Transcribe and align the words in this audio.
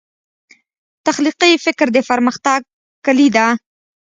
تخلیقي 1.05 1.51
فکر 1.65 1.87
د 1.95 1.97
پرمختګ 2.09 2.59
کلي 3.05 3.27
دی. 3.35 3.47